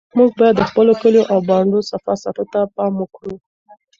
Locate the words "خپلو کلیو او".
0.69-1.37